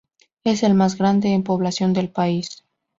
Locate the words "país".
2.09-2.63